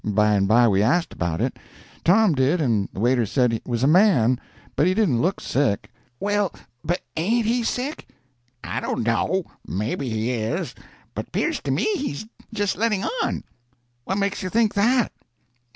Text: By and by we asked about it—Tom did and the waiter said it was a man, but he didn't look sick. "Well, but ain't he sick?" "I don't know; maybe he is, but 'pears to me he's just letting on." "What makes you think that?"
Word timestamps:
By 0.03 0.33
and 0.33 0.47
by 0.47 0.67
we 0.67 0.81
asked 0.81 1.13
about 1.13 1.41
it—Tom 1.41 2.33
did 2.33 2.59
and 2.59 2.89
the 2.91 2.99
waiter 2.99 3.27
said 3.27 3.53
it 3.53 3.67
was 3.67 3.83
a 3.83 3.87
man, 3.87 4.39
but 4.75 4.87
he 4.87 4.95
didn't 4.95 5.21
look 5.21 5.39
sick. 5.39 5.91
"Well, 6.19 6.51
but 6.83 7.01
ain't 7.15 7.45
he 7.45 7.61
sick?" 7.63 8.07
"I 8.63 8.79
don't 8.79 9.03
know; 9.03 9.43
maybe 9.67 10.09
he 10.09 10.31
is, 10.31 10.73
but 11.13 11.31
'pears 11.31 11.61
to 11.65 11.69
me 11.71 11.83
he's 11.97 12.25
just 12.51 12.77
letting 12.77 13.03
on." 13.03 13.43
"What 14.03 14.17
makes 14.17 14.41
you 14.41 14.49
think 14.49 14.73
that?" 14.73 15.11